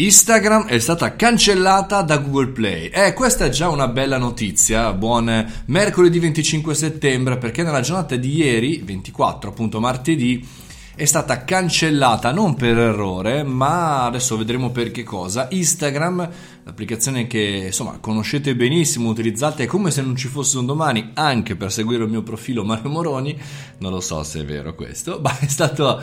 [0.00, 2.86] Instagram è stata cancellata da Google Play.
[2.86, 4.92] Eh, questa è già una bella notizia.
[4.92, 10.46] Buon mercoledì 25 settembre, perché nella giornata di ieri, 24 appunto martedì,
[10.94, 15.48] è stata cancellata non per errore, ma adesso vedremo per che cosa.
[15.50, 16.28] Instagram,
[16.68, 21.72] l'applicazione che insomma conoscete benissimo, utilizzate come se non ci fosse un domani anche per
[21.72, 23.36] seguire il mio profilo Mario Moroni,
[23.78, 26.02] non lo so se è vero questo, ma è stato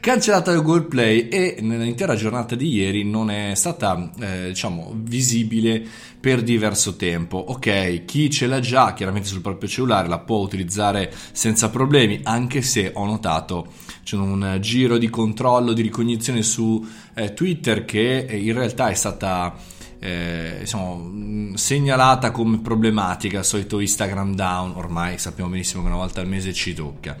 [0.00, 5.84] cancellata da Google Play e nell'intera giornata di ieri non è stata eh, diciamo visibile
[6.18, 7.36] per diverso tempo.
[7.36, 12.62] Ok, chi ce l'ha già chiaramente sul proprio cellulare la può utilizzare senza problemi, anche
[12.62, 13.70] se ho notato
[14.02, 16.82] c'è un giro di controllo, di ricognizione su
[17.14, 19.74] eh, Twitter che eh, in realtà è stata
[20.06, 26.20] eh, diciamo, segnalata come problematica, il solito Instagram down, ormai sappiamo benissimo che una volta
[26.20, 27.16] al mese ci tocca.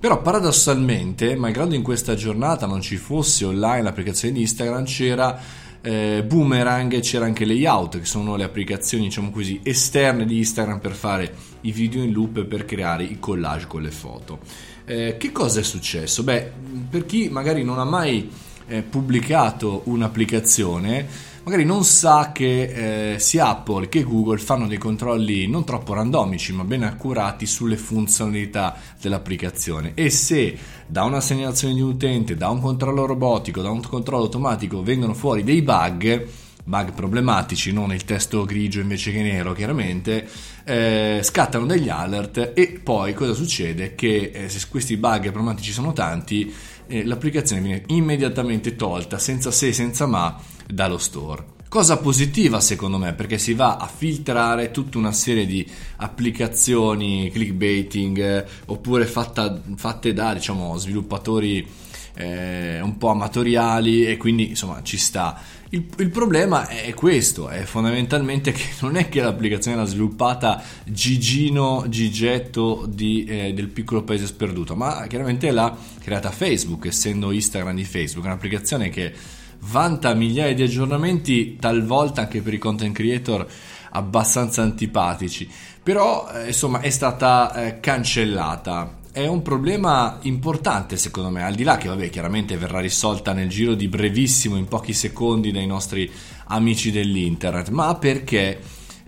[0.00, 5.38] Però paradossalmente, malgrado in questa giornata non ci fosse online l'applicazione di Instagram, c'era
[5.82, 10.92] eh, Boomerang, c'era anche Layout, che sono le applicazioni, diciamo così, esterne di Instagram per
[10.92, 14.38] fare i video in loop e per creare i collage con le foto.
[14.86, 16.22] Eh, che cosa è successo?
[16.22, 16.50] Beh,
[16.88, 18.28] per chi magari non ha mai
[18.72, 21.06] eh, pubblicato un'applicazione,
[21.44, 26.52] magari non sa che eh, sia Apple che Google fanno dei controlli non troppo randomici
[26.52, 30.56] ma ben accurati sulle funzionalità dell'applicazione e se
[30.86, 35.12] da una segnalazione di un utente, da un controllo robotico, da un controllo automatico vengono
[35.12, 36.26] fuori dei bug,
[36.64, 40.26] bug problematici, non il testo grigio invece che nero chiaramente,
[40.64, 43.94] eh, scattano degli alert e poi cosa succede?
[43.94, 46.54] Che eh, se questi bug problematici sono tanti,
[46.86, 51.44] eh, l'applicazione viene immediatamente tolta senza se senza ma dallo store.
[51.68, 55.66] Cosa positiva secondo me perché si va a filtrare tutta una serie di
[55.96, 61.66] applicazioni clickbaiting eh, oppure fatta, fatte da diciamo, sviluppatori
[62.14, 65.40] eh, un po' amatoriali e quindi insomma ci sta.
[65.70, 71.86] Il, il, problema è questo, è fondamentalmente che non è che l'applicazione era sviluppata Gigino
[71.88, 77.84] Gigetto di, eh, del piccolo paese sperduto, ma chiaramente l'ha creata Facebook, essendo Instagram di
[77.84, 79.14] Facebook, un'applicazione che
[79.60, 83.46] vanta migliaia di aggiornamenti, talvolta anche per i content creator
[83.92, 85.48] abbastanza antipatici,
[85.82, 89.00] però eh, insomma è stata eh, cancellata.
[89.14, 93.50] È un problema importante secondo me, al di là che vabbè chiaramente verrà risolta nel
[93.50, 96.10] giro di brevissimo, in pochi secondi dai nostri
[96.46, 98.58] amici dell'internet, ma perché?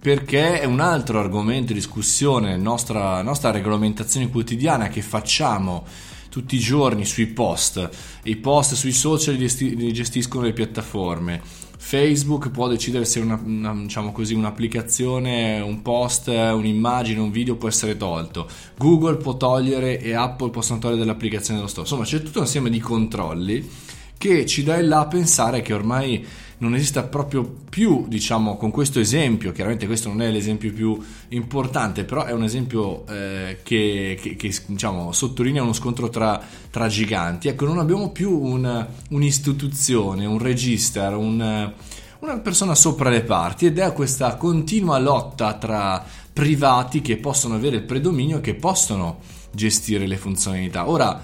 [0.00, 5.86] Perché è un altro argomento di discussione, nostra, nostra regolamentazione quotidiana che facciamo
[6.28, 7.88] tutti i giorni sui post.
[8.24, 11.40] I post sui social li gestiscono le piattaforme.
[11.84, 17.68] Facebook può decidere se una, una, diciamo così, un'applicazione, un post, un'immagine, un video può
[17.68, 18.48] essere tolto.
[18.78, 21.86] Google può togliere e Apple possono togliere dell'applicazione dello store.
[21.86, 23.68] Insomma, c'è tutto un insieme di controlli
[24.16, 26.24] che ci dà il là a pensare che ormai
[26.62, 30.96] non esista proprio più, diciamo, con questo esempio, chiaramente questo non è l'esempio più
[31.30, 36.40] importante, però è un esempio eh, che, che, che diciamo, sottolinea uno scontro tra,
[36.70, 37.48] tra, giganti.
[37.48, 41.72] Ecco, non abbiamo più un, un'istituzione, un register, un,
[42.20, 47.76] una persona sopra le parti ed è questa continua lotta tra privati che possono avere
[47.76, 49.18] il predominio e che possono
[49.50, 50.88] gestire le funzionalità.
[50.88, 51.20] Ora,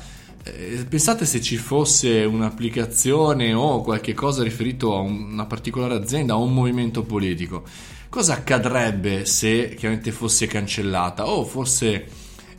[0.89, 6.55] pensate se ci fosse un'applicazione o qualche cosa riferito a una particolare azienda o un
[6.55, 7.65] movimento politico.
[8.09, 12.07] Cosa accadrebbe se chiaramente fosse cancellata o fosse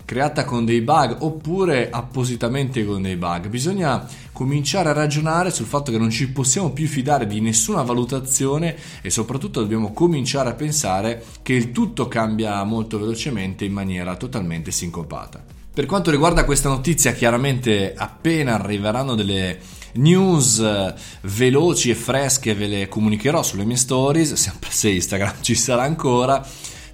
[0.05, 3.47] creata con dei bug oppure appositamente con dei bug?
[3.47, 8.75] Bisogna cominciare a ragionare sul fatto che non ci possiamo più fidare di nessuna valutazione
[9.01, 14.71] e soprattutto dobbiamo cominciare a pensare che il tutto cambia molto velocemente in maniera totalmente
[14.71, 15.59] sincopata.
[15.79, 19.59] Per quanto riguarda questa notizia, chiaramente appena arriveranno delle
[19.94, 25.56] news eh, veloci e fresche ve le comunicherò sulle mie stories, sempre se Instagram ci
[25.56, 26.45] sarà ancora,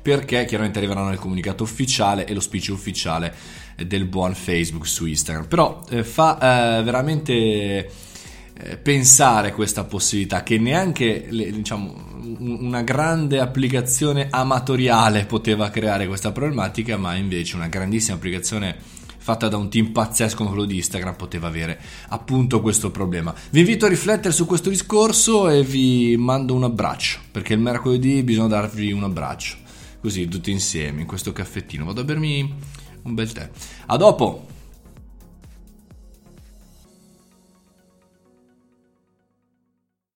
[0.04, 3.34] perché chiaramente arriveranno il comunicato ufficiale e lo speech ufficiale
[3.76, 5.48] del buon Facebook su Instagram.
[5.48, 12.05] Però eh, fa eh, veramente eh, pensare questa possibilità che neanche le, diciamo
[12.46, 18.76] una grande applicazione amatoriale poteva creare questa problematica, ma invece una grandissima applicazione
[19.18, 23.34] fatta da un team pazzesco come quello di Instagram poteva avere appunto questo problema.
[23.50, 28.22] Vi invito a riflettere su questo discorso e vi mando un abbraccio, perché il mercoledì
[28.22, 29.56] bisogna darvi un abbraccio,
[30.00, 31.86] così tutti insieme in questo caffettino.
[31.86, 32.54] Vado a bermi
[33.02, 33.50] un bel tè.
[33.88, 34.55] A dopo!